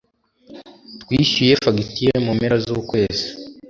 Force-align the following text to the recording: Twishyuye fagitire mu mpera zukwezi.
Twishyuye 1.01 1.53
fagitire 1.63 2.17
mu 2.25 2.31
mpera 2.37 2.55
zukwezi. 2.63 3.25